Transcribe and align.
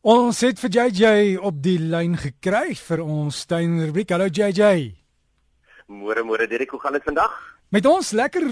Ons 0.00 0.38
het 0.40 0.56
vir 0.56 0.70
JJ 0.72 1.34
op 1.44 1.58
die 1.60 1.76
lyn 1.76 2.14
gekry 2.16 2.72
vir 2.72 3.02
ons 3.04 3.42
tuinrubriek. 3.44 4.14
Hallo 4.14 4.30
JJ. 4.32 4.94
Môre 5.92 6.22
môre 6.24 6.46
Dirk, 6.48 6.70
hoe 6.72 6.80
gaan 6.80 6.96
dit 6.96 7.04
vandag? 7.04 7.34
Met 7.68 7.84
ons 7.84 8.14
lekker 8.16 8.46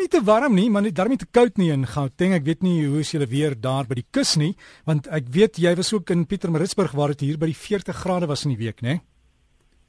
nie 0.00 0.08
te 0.10 0.18
warm 0.26 0.56
nie, 0.58 0.66
maar 0.74 0.82
nie 0.82 0.90
daarmee 0.90 1.22
te 1.22 1.28
koud 1.30 1.54
nie 1.62 1.70
in 1.70 1.86
Gauteng. 1.86 2.34
Ek 2.34 2.42
weet 2.42 2.66
nie 2.66 2.80
hoe 2.82 2.98
is 2.98 3.14
julle 3.14 3.30
weer 3.30 3.54
daar 3.54 3.86
by 3.86 4.00
die 4.00 4.08
kus 4.10 4.34
nie, 4.34 4.56
want 4.82 5.06
ek 5.06 5.30
weet 5.30 5.62
jy 5.62 5.70
was 5.78 5.92
ook 5.94 6.10
in 6.10 6.26
Pietermaritzburg 6.26 6.98
waar 6.98 7.14
dit 7.14 7.28
hier 7.28 7.38
by 7.38 7.52
die 7.52 7.60
40 7.62 8.02
grade 8.02 8.26
was 8.26 8.42
in 8.42 8.56
die 8.56 8.58
week, 8.64 8.82
né? 8.82 8.98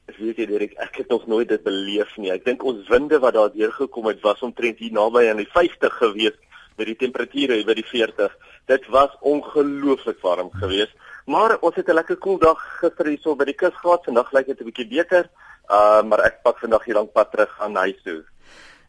Ek 0.06 0.22
weet 0.22 0.38
jy 0.38 0.46
Dirk, 0.46 0.78
ek 0.78 1.02
het 1.02 1.10
nog 1.10 1.26
nooit 1.26 1.50
dit 1.50 1.66
beleef 1.66 2.14
nie. 2.22 2.30
Ek 2.30 2.46
dink 2.46 2.62
ons 2.62 2.86
winde 2.86 3.18
wat 3.18 3.34
daar 3.34 3.50
deurgekom 3.50 4.12
het 4.12 4.22
was 4.22 4.46
omtrent 4.46 4.78
hier 4.78 4.94
naby 4.94 5.26
aan 5.26 5.42
die 5.42 5.50
50 5.58 5.98
gewees 6.04 6.38
met 6.76 6.86
die 6.86 6.96
temperature 6.96 7.64
by 7.64 7.74
die 7.74 7.86
40. 7.86 8.36
Dit 8.66 8.86
was 8.88 9.10
ongelooflik 9.20 10.20
warm 10.22 10.50
geweest. 10.52 10.94
Maar 11.26 11.56
ons 11.60 11.74
het 11.74 11.88
'n 11.88 11.94
lekker 11.94 12.16
koel 12.16 12.38
dag 12.38 12.58
gister 12.80 13.06
hierso 13.06 13.36
by 13.36 13.44
die 13.44 13.54
kus 13.54 13.74
gehad. 13.74 14.04
Vandag 14.04 14.32
lyk 14.32 14.46
dit 14.46 14.60
'n 14.60 14.64
bietjie 14.64 14.88
beter. 14.88 15.30
Uh 15.70 16.02
maar 16.02 16.20
ek 16.20 16.42
pak 16.42 16.58
vandag 16.58 16.84
hier 16.84 16.94
lank 16.94 17.12
pad 17.12 17.30
terug 17.30 17.60
aan 17.60 17.76
huis 17.76 18.02
toe. 18.04 18.24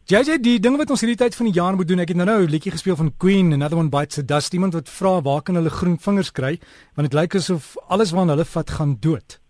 JJ, 0.06 0.38
die 0.38 0.60
ding 0.60 0.76
wat 0.76 0.90
ons 0.90 1.00
hierdie 1.00 1.18
tyd 1.18 1.34
van 1.34 1.46
die 1.46 1.54
jaar 1.54 1.74
moet 1.74 1.88
doen, 1.88 1.98
ek 1.98 2.08
het 2.08 2.16
nou 2.16 2.26
nou 2.26 2.42
'n 2.42 2.50
liedjie 2.50 2.70
gespeel 2.70 2.96
van 2.96 3.16
Queen, 3.16 3.52
Another 3.52 3.78
One 3.78 3.88
Bites 3.88 4.14
the 4.14 4.24
Dust. 4.24 4.52
Iemand 4.52 4.72
wat 4.72 4.88
vra 4.88 5.22
waar 5.22 5.42
kan 5.42 5.54
hulle 5.54 5.70
groen 5.70 5.98
vingers 5.98 6.30
kry? 6.32 6.60
Want 6.94 7.10
dit 7.10 7.20
lyk 7.20 7.34
asof 7.34 7.76
alles 7.88 8.12
wat 8.12 8.28
hulle 8.28 8.44
vat 8.44 8.70
gaan 8.70 8.96
dood. 9.00 9.40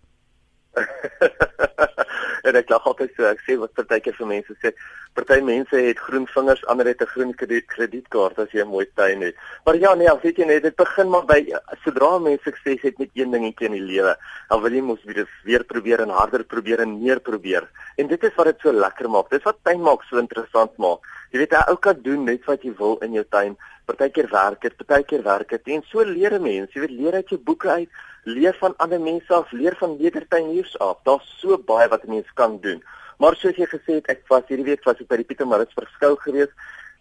en 2.46 2.56
ek 2.56 2.68
lag 2.68 2.86
altyd 2.86 3.12
so 3.16 3.26
ek 3.28 3.42
sê 3.44 3.56
wat 3.60 3.74
partykeer 3.76 4.16
vir 4.16 4.26
mense 4.26 4.56
sê 4.62 4.72
party 5.16 5.40
mense 5.40 5.76
het 5.76 6.00
groen 6.06 6.26
vingers 6.28 6.64
ander 6.72 6.86
het 6.86 7.00
'n 7.02 7.12
groen 7.14 7.34
kredietkaart 7.74 8.38
as 8.38 8.52
jy 8.52 8.62
'n 8.62 8.68
mooi 8.68 8.86
tuin 8.94 9.22
het. 9.22 9.36
Maar 9.64 9.76
ja 9.76 9.94
nee 9.94 10.08
weet 10.22 10.36
jy 10.36 10.44
net 10.44 10.62
dit 10.62 10.76
begin 10.76 11.08
maar 11.10 11.24
by 11.24 11.40
sodra 11.84 12.18
mense 12.18 12.42
sukses 12.44 12.82
het 12.82 12.98
met 12.98 13.10
een 13.14 13.30
dingetjie 13.30 13.66
in 13.66 13.72
die 13.72 13.88
lewe 13.92 14.16
dan 14.48 14.62
wil 14.62 14.72
jy 14.72 14.80
mos 14.80 15.04
weer 15.04 15.28
weer 15.44 15.64
probeer 15.64 16.00
en 16.00 16.08
harder 16.08 16.44
probeer 16.44 16.80
en 16.80 17.02
meer 17.02 17.20
probeer. 17.20 17.68
En 17.96 18.06
dit 18.06 18.22
is 18.22 18.34
wat 18.36 18.46
dit 18.46 18.60
so 18.60 18.72
lekker 18.72 19.10
maak. 19.10 19.30
Dit 19.30 19.42
wat 19.42 19.56
tuin 19.62 19.80
maak 19.80 20.02
so 20.02 20.18
interessant 20.18 20.76
maak. 20.76 21.00
Jy 21.30 21.38
weet 21.38 21.52
'n 21.52 21.68
ou 21.70 21.76
kan 21.76 21.96
doen 22.02 22.24
net 22.24 22.44
wat 22.44 22.62
jy 22.62 22.74
wil 22.76 22.96
in 23.00 23.12
jou 23.12 23.24
tuin. 23.28 23.56
Partykeer 23.84 24.28
werk 24.30 24.60
dit 24.60 24.76
partykeer 24.76 25.22
werk 25.22 25.48
dit. 25.48 25.62
En 25.64 25.82
so 25.82 26.04
leer 26.04 26.32
'n 26.34 26.42
mens. 26.42 26.72
Jy 26.72 26.80
weet 26.80 26.90
leer 26.90 27.14
uit 27.14 27.28
jou 27.28 27.40
boeke 27.40 27.68
uit 27.68 27.88
leer 28.26 28.56
van 28.58 28.74
ander 28.76 29.00
mense 29.00 29.34
af, 29.34 29.52
leer 29.52 29.76
van 29.78 29.96
nedertuiniers 30.00 30.78
af. 30.78 30.98
Daar's 31.06 31.26
so 31.40 31.58
baie 31.58 31.88
wat 31.88 32.04
'n 32.04 32.10
mens 32.10 32.32
kan 32.34 32.58
doen. 32.60 32.82
Maar 33.16 33.36
soos 33.36 33.56
jy 33.56 33.66
gesê 33.70 34.00
het, 34.00 34.10
ek 34.12 34.26
was 34.28 34.44
hierdie 34.48 34.66
week 34.66 34.84
was 34.84 35.00
ek 35.00 35.08
by 35.08 35.20
die 35.20 35.28
Pietermaritzburg 35.28 35.88
skou 35.96 36.16
gewees. 36.24 36.52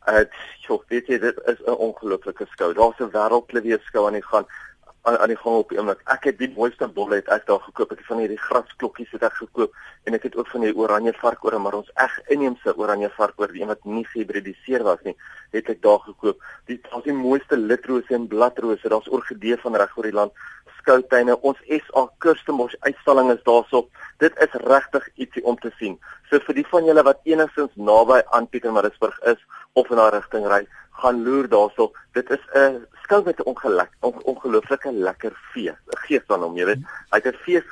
Dit, 0.05 0.35
uh, 0.69 0.77
weet 0.91 1.07
jy, 1.09 1.17
dit 1.19 1.41
is 1.51 1.59
'n 1.65 1.79
ongelooflike 1.87 2.45
skou. 2.51 2.73
Daar's 2.73 2.99
'n 2.99 3.11
wêreldklewe 3.11 3.79
skou 3.83 4.07
aan 4.07 4.19
die 4.19 4.27
gang 4.31 4.47
aan 5.05 5.17
aan 5.17 5.27
die 5.27 5.37
gang 5.37 5.55
op 5.55 5.69
die 5.69 5.77
oomblik. 5.77 6.01
Ek 6.09 6.23
het 6.23 6.37
die 6.37 6.49
mooiste 6.55 6.87
bolle 6.87 7.19
het 7.19 7.27
ek 7.33 7.45
daar 7.45 7.61
gekoop. 7.61 7.91
Ek 7.93 8.01
het 8.01 8.07
van 8.09 8.21
hierdie 8.23 8.41
grasklokkies 8.41 9.11
het 9.13 9.25
ek 9.27 9.37
gekoop 9.37 9.75
en 10.09 10.17
ek 10.17 10.23
het 10.23 10.37
ook 10.39 10.49
van 10.49 10.65
die 10.65 10.73
oranje 10.73 11.13
varkore, 11.19 11.59
maar 11.61 11.77
ons 11.77 11.91
eg 12.01 12.15
inheemse 12.33 12.73
oranje 12.77 13.09
varkoor, 13.17 13.53
die 13.53 13.61
een 13.61 13.73
wat 13.73 13.85
nie 13.85 14.05
gehibridiseer 14.09 14.85
was 14.87 15.01
nie, 15.05 15.15
het 15.53 15.69
ek 15.69 15.81
daar 15.85 16.01
gekoop. 16.07 16.41
Die 16.65 16.79
daar's 16.89 17.05
die 17.05 17.13
mooiste 17.13 17.57
litrose 17.57 18.17
en 18.17 18.27
bladrose. 18.27 18.89
Daar's 18.89 19.11
orgidee 19.19 19.57
van 19.61 19.77
reg 19.77 19.93
oor 19.97 20.09
die 20.09 20.17
land 20.17 20.33
skoutuine. 20.85 21.35
Ons 21.41 21.57
SA 21.65 22.05
Kirstenbosch 22.21 22.77
uitstalling 22.85 23.31
is 23.33 23.43
daarso. 23.49 23.87
Dit 24.21 24.37
is 24.45 24.53
regtig 24.69 25.07
ietsie 25.17 25.43
om 25.43 25.57
te 25.59 25.73
sien. 25.79 25.97
So 26.29 26.39
vir 26.45 26.61
die 26.61 26.67
van 26.69 26.85
julle 26.87 27.03
wat 27.05 27.21
enigstens 27.25 27.73
naby 27.75 28.21
aan 28.37 28.49
Pietermaritzburg 28.49 29.17
is 29.33 29.41
of 29.73 29.89
in 29.89 29.99
daardie 29.99 30.21
rigting 30.21 30.45
ry, 30.49 30.61
gaan 31.01 31.23
loer 31.25 31.49
daarso. 31.51 31.91
Dit 32.13 32.29
is 32.31 32.43
'n 32.53 32.85
skou 33.03 33.23
met 33.25 33.39
'n 33.39 33.49
ongelooflike 34.25 34.91
lekker 34.91 35.33
fees. 35.51 35.75
'n 35.91 35.97
Gees 36.07 36.23
van 36.27 36.41
hom, 36.41 36.55
jy 36.55 36.65
weet. 36.65 36.83
Hy 37.11 37.19
het 37.23 37.33
'n 37.33 37.43
fees 37.45 37.65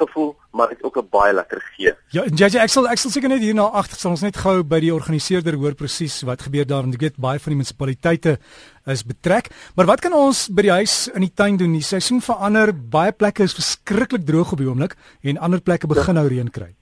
gevoel, 0.00 0.32
maar 0.56 0.72
dit 0.72 0.82
ook 0.84 0.96
'n 0.98 1.08
baie 1.10 1.32
lekker 1.34 1.60
gee. 1.76 1.92
Ja, 2.16 2.24
JJ, 2.24 2.58
ek 2.64 2.72
sal 2.72 2.88
ek 2.88 2.98
sal 2.98 3.10
seker 3.10 3.28
net 3.28 3.40
hierna 3.44 3.68
agter 3.70 3.98
sal 3.98 4.10
ons 4.10 4.22
net 4.22 4.36
gou 4.36 4.62
by 4.62 4.80
die 4.80 4.94
organiseerder 4.94 5.54
hoor 5.54 5.74
presies 5.74 6.22
wat 6.22 6.42
gebeur 6.42 6.66
daar 6.66 6.82
want 6.82 6.94
ek 6.94 7.00
weet 7.00 7.16
baie 7.16 7.38
van 7.38 7.50
die 7.50 7.60
munisipaliteite 7.60 8.38
is 8.86 9.04
betrek. 9.04 9.50
Maar 9.76 9.86
wat 9.86 10.00
kan 10.00 10.12
ons 10.12 10.48
by 10.48 10.62
die 10.62 10.76
huis 10.80 11.08
in 11.14 11.20
die 11.20 11.34
tuin 11.34 11.56
doen? 11.56 11.72
Die 11.72 11.82
seisoen 11.82 12.20
verander, 12.20 12.72
baie 12.72 13.12
plekke 13.12 13.42
is 13.42 13.54
verskriklik 13.54 14.26
droog 14.26 14.52
op 14.52 14.58
die 14.58 14.68
oomblik 14.68 14.96
en 15.22 15.38
ander 15.38 15.60
plekke 15.60 15.86
begin 15.86 16.14
nou 16.14 16.28
reën 16.28 16.50
kry 16.50 16.74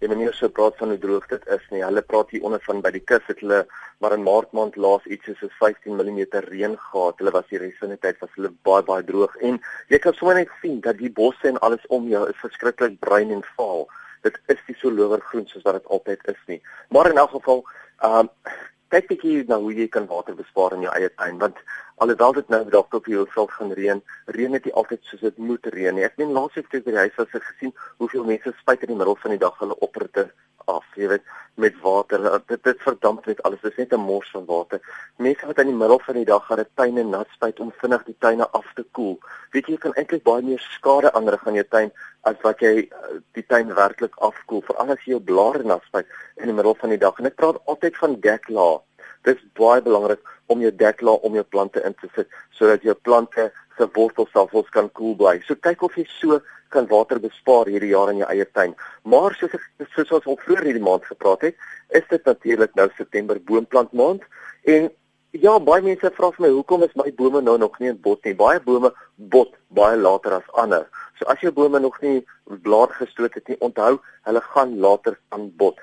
die 0.00 0.08
manier 0.08 0.32
so 0.34 0.48
praat 0.48 0.78
van 0.80 0.94
hoe 0.94 0.98
droog 0.98 1.26
dit 1.28 1.42
is 1.52 1.64
nie. 1.70 1.82
Hulle 1.84 2.02
praat 2.02 2.30
hier 2.32 2.44
onder 2.48 2.62
van 2.64 2.80
by 2.84 2.92
die 2.94 3.02
kus 3.04 3.26
het 3.28 3.42
hulle 3.44 3.66
maar 4.00 4.14
in 4.16 4.24
maart 4.24 4.54
maand 4.56 4.78
laas 4.80 5.04
iets 5.04 5.28
soos 5.28 5.52
15 5.60 5.98
mm 5.98 6.20
reën 6.46 6.76
gehad. 6.86 7.18
Hulle 7.20 7.34
was 7.36 7.48
hier 7.52 7.60
res 7.60 7.76
van 7.82 7.92
die 7.92 8.00
tyd 8.00 8.20
was 8.24 8.32
hulle 8.38 8.52
baie 8.68 8.86
baie 8.88 9.04
droog 9.04 9.36
en 9.44 9.60
jy 9.92 10.00
kan 10.00 10.16
sommer 10.16 10.40
net 10.40 10.54
sien 10.62 10.80
dat 10.86 10.96
die 11.02 11.12
bosse 11.20 11.52
en 11.52 11.60
alles 11.66 11.84
om 11.88 12.08
jou 12.08 12.24
is 12.30 12.40
verskriklik 12.40 12.96
bruin 13.04 13.36
en 13.36 13.44
vaal. 13.58 13.86
Dit 14.24 14.40
is 14.52 14.64
nie 14.68 14.76
so 14.80 14.92
lowergroen 14.92 15.46
soos 15.48 15.64
wat 15.68 15.80
dit 15.80 15.92
altyd 15.92 16.26
is 16.32 16.42
nie. 16.48 16.60
Maar 16.88 17.12
in 17.12 17.20
elk 17.20 17.36
geval, 17.36 17.64
ehm 18.00 18.28
um, 18.28 18.34
kyk 18.90 19.08
bietjie 19.12 19.44
na 19.48 19.60
hoe 19.62 19.72
jy 19.74 19.86
kan 19.88 20.08
water 20.10 20.34
bespaar 20.34 20.74
in 20.76 20.84
jou 20.86 20.92
eie 20.98 21.10
tuin 21.14 21.38
want 21.38 21.58
alhoewel 22.02 22.32
dit 22.38 22.48
nou 22.54 22.62
dalk 22.74 22.94
op 22.96 23.06
jou 23.06 23.26
self 23.34 23.52
gaan 23.58 23.72
reën, 23.78 24.00
reën 24.36 24.56
dit 24.56 24.68
nie 24.68 24.76
altyd 24.82 25.02
soos 25.04 25.20
dit 25.26 25.38
moet 25.38 25.66
reën 25.74 25.94
nie. 25.94 26.06
Ek 26.08 26.16
meen 26.18 26.32
laas 26.36 26.54
week 26.56 26.70
toe 26.72 26.80
by 26.86 26.94
die 26.94 27.02
huis 27.04 27.18
was 27.18 27.34
ek 27.36 27.44
gesien 27.50 27.74
hoeveel 27.98 28.24
mense 28.30 28.54
spuit 28.60 28.86
in 28.86 28.94
die 28.94 29.00
middel 29.02 29.18
van 29.22 29.36
die 29.36 29.42
dag 29.42 29.58
hulle 29.60 29.76
oprette 29.86 30.30
af, 30.70 30.86
jy 30.94 31.08
weet, 31.10 31.26
met 31.60 31.74
water. 31.82 32.42
Dit 32.46 32.62
dit 32.64 32.82
verdamp 32.84 33.26
net 33.26 33.42
alles. 33.42 33.60
Dit 33.60 33.72
is 33.72 33.76
net 33.76 33.92
'n 33.92 34.00
mors 34.00 34.30
van 34.30 34.44
water. 34.44 34.80
Mense 35.16 35.46
wat 35.46 35.58
in 35.58 35.66
die 35.66 35.80
middel 35.82 35.98
van 35.98 36.14
die 36.14 36.24
dag 36.24 36.46
gaan 36.46 36.56
dit 36.56 36.70
tuine 36.74 37.02
nat 37.02 37.28
spuit 37.30 37.60
om 37.60 37.72
vinnig 37.82 38.04
die 38.04 38.16
tuine 38.18 38.48
af 38.50 38.66
te 38.74 38.84
koel. 38.92 39.18
Weet 39.50 39.66
jy, 39.66 39.72
jy 39.72 39.78
kan 39.78 39.94
eintlik 39.94 40.22
baie 40.22 40.42
meer 40.42 40.58
skade 40.58 41.12
aanrig 41.12 41.46
aan 41.46 41.54
jou 41.54 41.66
tuin 41.68 41.92
as 42.20 42.36
wat 42.42 42.60
jy 42.60 42.74
eh, 42.78 43.16
die 43.32 43.46
tuin 43.46 43.74
werklik 43.74 44.14
afkoel, 44.16 44.62
veral 44.62 44.90
as 44.90 45.04
jy 45.04 45.12
jou 45.12 45.20
blare 45.20 45.62
nat 45.62 45.82
spuit 45.86 46.06
in 46.36 46.46
die 46.46 46.54
middel 46.54 46.74
van 46.74 46.88
die 46.88 46.98
dag. 46.98 47.18
En 47.18 47.26
ek 47.26 47.36
praat 47.36 47.60
altyd 47.64 47.96
van 47.96 48.20
deklaag. 48.20 48.80
Dit 49.22 49.36
is 49.36 49.44
baie 49.52 49.82
belangrik 49.82 50.20
om 50.46 50.60
jou 50.60 50.72
deklaag 50.76 51.26
om 51.28 51.34
jou 51.34 51.44
plante 51.44 51.82
in 51.84 51.94
te 51.94 52.08
sit 52.14 52.28
sodat 52.50 52.82
jou 52.82 52.94
plante 52.94 53.52
se 53.76 53.88
wortelsafels 53.92 54.68
kan 54.68 54.90
koel 54.92 55.16
bly. 55.16 55.40
So 55.46 55.54
kyk 55.54 55.82
of 55.82 55.96
jy 55.96 56.06
so 56.20 56.40
kan 56.70 56.86
water 56.90 57.20
bespaar 57.20 57.68
hierdie 57.70 57.92
jaar 57.92 58.12
in 58.12 58.22
jou 58.22 58.30
eie 58.30 58.46
tuin. 58.52 58.74
Maar 59.04 59.36
soos 59.38 59.56
ek 59.58 59.90
soos 59.96 60.14
ons 60.18 60.30
al 60.30 60.40
vroeër 60.44 60.70
hierdie 60.70 60.86
maand 60.86 61.04
gepraat 61.04 61.44
het, 61.48 61.60
is 61.90 62.06
dit 62.10 62.24
natuurlik 62.24 62.74
nou 62.74 62.88
September 62.96 63.40
boomplant 63.50 63.92
maand 63.92 64.24
en 64.64 64.90
ja, 65.30 65.58
baie 65.58 65.82
mense 65.82 66.10
vra 66.16 66.32
vir 66.34 66.46
my 66.46 66.54
hoekom 66.54 66.82
is 66.82 66.96
my 66.98 67.10
bome 67.18 67.42
nou 67.42 67.58
nog 67.58 67.78
nie 67.78 67.92
in 67.92 68.00
bot 68.02 68.24
nie. 68.24 68.34
Baie 68.34 68.60
bome 68.60 68.90
bot 69.16 69.54
baie 69.68 69.96
later 69.96 70.40
as 70.40 70.56
ander. 70.58 70.88
So 71.18 71.28
as 71.30 71.42
jou 71.44 71.52
bome 71.54 71.78
nog 71.78 72.00
nie 72.02 72.24
blaar 72.64 72.90
gestoot 72.96 73.34
het 73.34 73.46
nie, 73.48 73.60
onthou, 73.60 74.00
hulle 74.26 74.42
gaan 74.54 74.78
later 74.80 75.18
aan 75.30 75.50
bot 75.56 75.78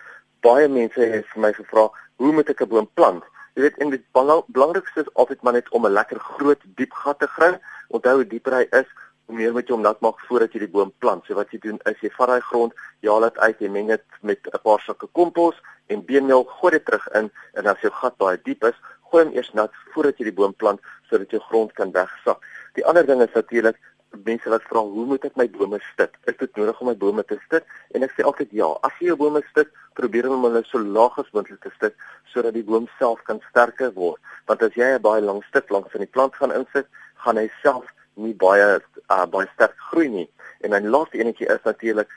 baie 0.47 0.67
mense 0.71 1.09
het 1.13 1.25
vir 1.33 1.43
my 1.43 1.51
gevra, 1.55 1.87
hoe 2.21 2.31
moet 2.33 2.49
ek 2.49 2.61
'n 2.61 2.69
boom 2.69 2.89
plant? 2.93 3.23
Jy 3.55 3.61
weet, 3.63 3.77
en 3.81 3.89
die 3.89 4.03
belangrikste 4.13 5.01
is 5.01 5.13
altyd 5.13 5.41
maar 5.41 5.53
net 5.53 5.69
om 5.69 5.85
'n 5.85 5.97
lekker 5.99 6.19
groot 6.19 6.61
diep 6.77 6.93
gat 6.93 7.19
te 7.19 7.27
grawe. 7.27 7.59
Onthou 7.89 8.23
dieper 8.23 8.53
hy 8.53 8.65
is, 8.71 8.87
meer 9.27 9.53
moet 9.53 9.67
jy 9.67 9.75
hom 9.75 9.83
nat 9.83 9.99
maak 10.01 10.19
voordat 10.27 10.53
jy 10.53 10.63
die 10.63 10.71
boom 10.71 10.91
plant. 11.03 11.25
So 11.27 11.35
wat 11.35 11.51
jy 11.51 11.59
doen 11.63 11.79
is 11.89 11.99
jy 12.01 12.11
vat 12.15 12.31
daai 12.31 12.41
grond, 12.49 12.73
jy 13.03 13.11
haal 13.11 13.27
dit 13.27 13.37
uit, 13.37 13.59
jy 13.61 13.69
meng 13.69 13.87
dit 13.91 14.05
met 14.21 14.39
'n 14.53 14.61
paar 14.63 14.79
sakke 14.79 15.07
kompos 15.11 15.55
en 15.87 16.05
beenmeel, 16.05 16.43
gooi 16.43 16.71
dit 16.71 16.85
terug 16.85 17.07
in 17.13 17.31
en 17.53 17.67
as 17.67 17.81
jou 17.81 17.91
gat 17.91 18.17
baie 18.17 18.37
diep 18.43 18.63
is, 18.63 18.77
gooi 19.11 19.23
hom 19.23 19.33
eers 19.33 19.53
nat 19.53 19.71
voordat 19.93 20.17
jy 20.17 20.23
die 20.31 20.39
boom 20.39 20.53
plant 20.53 20.79
sodat 21.09 21.29
jou 21.31 21.41
grond 21.49 21.73
kan 21.73 21.91
wegsak. 21.91 22.39
Die 22.75 22.85
ander 22.85 23.05
ding 23.05 23.21
is 23.21 23.33
natuurlik 23.33 23.77
mense 24.25 24.49
wat 24.49 24.63
vra 24.69 24.79
hoe 24.79 25.05
moet 25.05 25.25
ek 25.25 25.35
my 25.35 25.47
bome 25.49 25.79
stit? 25.93 26.13
Is 26.25 26.37
dit 26.39 26.55
nodig 26.55 26.79
om 26.81 26.87
my 26.87 26.95
bome 26.95 27.23
te 27.23 27.37
stit? 27.45 27.65
En 27.95 28.03
ek 28.03 28.13
sê 28.15 28.23
altyd 28.23 28.51
ja. 28.51 28.69
As 28.83 28.95
jy 28.99 29.11
jou 29.11 29.17
bome 29.17 29.41
stit, 29.49 29.67
probeer 29.93 30.29
om 30.29 30.43
hulle 30.47 30.63
so 30.65 30.79
laag 30.79 31.17
as 31.19 31.31
moontlik 31.33 31.61
te 31.61 31.71
stit 31.75 31.95
sodat 32.31 32.53
die 32.53 32.63
boom 32.63 32.87
self 32.99 33.21
kan 33.23 33.41
sterker 33.49 33.93
word. 33.93 34.21
Want 34.47 34.63
as 34.63 34.75
jy 34.75 34.95
'n 34.95 35.01
baie 35.01 35.21
lang 35.21 35.43
stuk 35.49 35.69
langs 35.69 35.93
in 35.93 36.05
die 36.05 36.13
plant 36.15 36.35
gaan 36.35 36.51
insit, 36.51 36.87
gaan 37.23 37.37
hy 37.37 37.49
self 37.61 37.85
nie 38.17 38.33
baie 38.33 38.79
uh, 39.09 39.25
baie 39.25 39.47
sterk 39.53 39.75
groei 39.89 40.09
nie. 40.09 40.29
En 40.61 40.73
dan 40.73 40.89
laaste 40.89 41.19
enetjie 41.19 41.47
is 41.47 41.63
natuurlik 41.63 42.09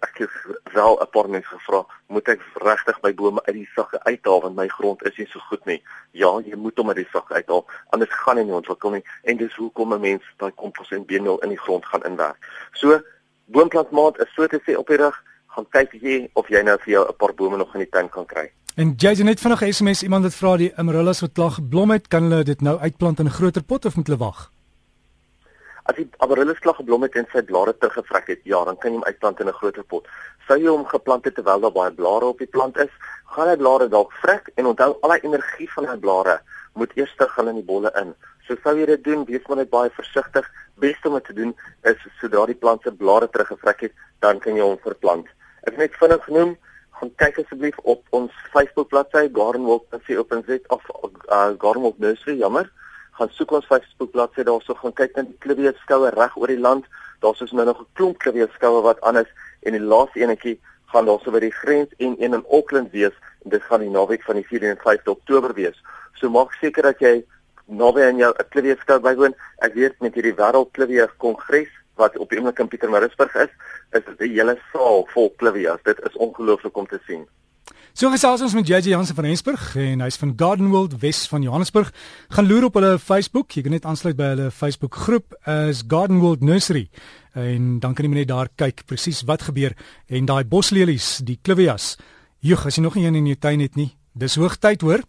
ek 0.00 0.18
het 0.18 0.30
wel 0.72 0.98
'n 1.00 1.10
paar 1.10 1.28
mense 1.28 1.48
gevra, 1.48 1.86
moet 2.06 2.28
ek 2.28 2.40
regtig 2.54 3.02
my 3.02 3.14
bome 3.14 3.40
uit 3.44 3.54
die 3.54 3.70
sakke 3.74 4.02
uithaal 4.02 4.40
want 4.40 4.56
my 4.56 4.68
grond 4.68 5.02
is 5.04 5.16
nie 5.16 5.26
so 5.26 5.38
goed 5.38 5.64
nie. 5.64 5.82
Ja, 6.10 6.40
jy 6.44 6.56
moet 6.56 6.76
hom 6.76 6.88
uit 6.88 6.96
die 6.96 7.08
sakke 7.12 7.34
uithaal, 7.34 7.66
anders 7.90 8.10
gaan 8.10 8.36
hy 8.36 8.44
nie 8.44 8.54
ontwikkel 8.54 8.90
nie 8.90 9.04
en 9.22 9.36
dis 9.36 9.54
hoekom 9.54 9.94
'n 9.94 10.00
mens 10.00 10.22
daai 10.36 10.52
kompos 10.52 10.90
en 10.90 11.06
beenmeel 11.06 11.38
in 11.38 11.48
die 11.48 11.58
grond 11.58 11.86
gaan 11.86 12.04
inwerk. 12.04 12.38
So 12.72 13.00
boomplantmaat 13.44 14.18
is 14.18 14.34
so 14.34 14.46
te 14.46 14.60
sê 14.66 14.76
op 14.76 14.86
die 14.86 14.96
rig, 14.96 15.22
gaan 15.46 15.66
kyk 15.70 15.92
jy 15.92 16.30
of 16.34 16.48
jy 16.48 16.62
nou 16.62 16.78
vir 16.78 16.92
jou 16.92 17.08
'n 17.08 17.16
paar 17.16 17.34
bome 17.34 17.56
nog 17.56 17.74
in 17.74 17.80
die 17.80 17.90
tuin 17.90 18.08
kan 18.08 18.26
kry. 18.26 18.52
En 18.76 18.94
jy 18.98 19.08
het 19.08 19.24
net 19.24 19.40
vinnig 19.40 19.62
'n 19.62 19.72
SMS 19.72 20.02
iemand 20.02 20.24
wat 20.24 20.34
vra 20.34 20.56
die 20.56 20.72
amaryllis 20.76 21.20
wat 21.20 21.32
klag 21.32 21.68
blom 21.68 21.90
het, 21.90 22.08
kan 22.08 22.22
hulle 22.22 22.44
dit 22.44 22.60
nou 22.60 22.78
uitplant 22.78 23.18
in 23.18 23.26
'n 23.26 23.30
groter 23.30 23.62
pot 23.62 23.84
of 23.84 23.96
moet 23.96 24.06
hulle 24.06 24.18
wag? 24.18 24.53
As 25.84 25.96
die 25.98 26.06
amaryllis 26.24 26.60
klaar 26.64 26.78
geblom 26.78 27.02
het 27.04 27.16
en 27.20 27.26
sy 27.28 27.42
blare 27.44 27.74
teruggevrek 27.76 28.30
het, 28.32 28.44
ja, 28.48 28.62
dan 28.64 28.78
kan 28.80 28.90
jy 28.90 28.96
hom 28.96 29.04
uitplant 29.04 29.40
in 29.40 29.48
'n 29.48 29.58
groter 29.60 29.84
pot. 29.84 30.06
Sou 30.46 30.56
jy 30.56 30.70
hom 30.72 30.86
geplant 30.88 31.24
het 31.24 31.34
terwyl 31.34 31.60
daar 31.60 31.72
baie 31.72 31.92
blare 31.92 32.24
op 32.24 32.38
die 32.38 32.52
plant 32.56 32.78
is, 32.78 32.92
gaan 33.34 33.48
hy 33.48 33.56
blare 33.56 33.88
dalk 33.88 34.12
vrek 34.22 34.48
en 34.56 34.66
onthou 34.66 34.96
al 35.02 35.12
die 35.12 35.28
energie 35.28 35.68
van 35.74 35.86
hy 35.86 35.96
blare 35.96 36.40
moet 36.74 36.96
eers 36.96 37.14
terug 37.16 37.32
gaan 37.32 37.48
in 37.48 37.60
die 37.60 37.68
bolle 37.72 37.92
in. 38.00 38.14
So 38.46 38.56
sou 38.62 38.74
jy 38.78 38.86
dit 38.86 39.04
doen, 39.04 39.24
wees 39.24 39.46
maar 39.48 39.56
net 39.56 39.70
baie 39.70 39.90
versigtig 39.90 40.48
beste 40.80 41.08
om 41.08 41.20
te 41.20 41.32
doen 41.32 41.54
is 41.82 42.06
sodra 42.20 42.46
die 42.46 42.60
plant 42.64 42.82
se 42.82 42.92
blare 42.92 43.28
teruggevrek 43.28 43.80
het, 43.80 43.92
dan 44.20 44.38
kan 44.38 44.56
jy 44.56 44.62
hom 44.62 44.78
verplant. 44.78 45.28
Ek 45.68 45.76
net 45.76 45.96
vinnig 46.00 46.24
genoem, 46.24 46.56
gaan 47.00 47.12
kyk 47.20 47.42
asseblief 47.44 47.78
op 47.82 48.02
ons 48.10 48.32
Facebook 48.52 48.88
bladsy 48.88 49.28
gardenwalk.co.za 49.32 50.58
of 50.68 50.82
uh, 51.28 51.52
gardenwalk 51.58 51.98
nursery, 51.98 52.38
jammer. 52.38 52.70
Gaan 53.18 53.30
soek 53.30 53.52
ons 53.52 53.66
Facebook 53.66 54.10
bladsy 54.10 54.42
daarso 54.42 54.74
gaan 54.74 54.92
kyk 54.92 55.16
net 55.16 55.34
klivier 55.44 55.74
skoue 55.82 56.10
reg 56.10 56.36
oor 56.36 56.50
die 56.50 56.58
land. 56.58 56.86
Daar's 57.22 57.38
dus 57.38 57.52
nou 57.52 57.66
nog 57.66 57.80
'n 57.80 57.86
klomp 57.94 58.18
klivier 58.18 58.50
skoue 58.54 58.82
wat 58.82 59.00
anders 59.00 59.30
en 59.62 59.72
die 59.72 59.80
laaste 59.92 60.20
enetjie 60.20 60.60
gaan 60.92 61.06
daarso 61.06 61.30
by 61.30 61.40
die 61.40 61.54
grens 61.54 61.90
en 61.98 62.16
een 62.18 62.34
in 62.34 62.46
Auckland 62.50 62.90
wees 62.90 63.14
en 63.44 63.50
dit 63.50 63.62
gaan 63.62 63.80
die 63.80 63.90
naweek 63.90 64.22
van 64.22 64.34
die 64.34 64.46
4de 64.46 64.70
en 64.74 64.82
5de 64.82 65.10
Oktober 65.10 65.54
wees. 65.54 65.78
So 66.14 66.30
maak 66.30 66.52
seker 66.60 66.82
dat 66.82 66.98
jy 66.98 67.24
naby 67.66 68.02
aan 68.02 68.18
jou 68.18 68.32
'n 68.32 68.48
klivier 68.48 68.78
skou 68.80 68.98
bywoon. 69.00 69.34
Ek 69.58 69.74
weet 69.74 70.00
met 70.00 70.14
hierdie 70.14 70.34
wêreld 70.34 70.72
klivier 70.72 71.10
kongres 71.18 71.70
wat 71.96 72.18
op 72.18 72.30
die 72.30 72.38
oomblik 72.38 72.58
in 72.58 72.68
Pietermaritzburg 72.68 73.34
is, 73.34 73.52
is 73.92 74.04
dit 74.04 74.20
'n 74.20 74.34
hele 74.34 74.58
saal 74.72 75.06
vol 75.14 75.30
klivias. 75.36 75.82
Dit 75.82 75.98
is 76.02 76.16
ongelooflik 76.16 76.76
om 76.76 76.86
te 76.86 77.00
sien. 77.06 77.26
So 77.94 78.10
gesels 78.10 78.42
ons 78.42 78.56
met 78.58 78.66
JJ 78.66 78.90
Jansen 78.90 79.14
van 79.14 79.28
Rensburg 79.28 79.66
en 79.78 80.00
hy's 80.02 80.16
van 80.18 80.32
Garden 80.34 80.72
World 80.72 80.96
Wes 80.98 81.20
van 81.30 81.44
Johannesburg. 81.46 81.92
Gaan 82.34 82.48
loer 82.48 82.64
op 82.66 82.74
hulle 82.74 82.96
Facebook. 82.98 83.54
Jy 83.54 83.62
kan 83.62 83.76
net 83.76 83.84
aansluit 83.86 84.16
by 84.18 84.32
hulle 84.32 84.48
Facebook 84.50 84.98
groep 84.98 85.36
as 85.46 85.84
Garden 85.86 86.18
World 86.18 86.42
Nursery 86.42 86.88
en 87.38 87.76
dan 87.78 87.94
kan 87.94 88.08
jy 88.08 88.10
net 88.16 88.32
daar 88.32 88.50
kyk 88.58 88.82
presies 88.90 89.22
wat 89.30 89.46
gebeur 89.46 89.76
en 90.10 90.26
daai 90.26 90.42
boslelies, 90.42 91.20
die 91.22 91.38
clivias. 91.38 91.92
Joh, 92.42 92.66
as 92.66 92.80
jy 92.80 92.82
nog 92.82 92.98
nie 92.98 93.06
een 93.06 93.20
in 93.20 93.30
jou 93.30 93.38
tuin 93.46 93.62
het 93.62 93.78
nie, 93.78 93.92
dis 94.10 94.40
hoogtyd 94.42 94.82
hoor. 94.82 95.06